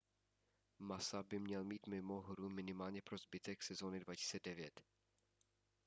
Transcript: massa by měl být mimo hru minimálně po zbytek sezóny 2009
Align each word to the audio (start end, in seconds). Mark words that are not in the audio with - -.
massa 0.79 1.23
by 1.23 1.39
měl 1.39 1.63
být 1.65 1.87
mimo 1.87 2.21
hru 2.21 2.49
minimálně 2.49 3.01
po 3.09 3.17
zbytek 3.17 3.63
sezóny 3.63 3.99
2009 3.99 4.81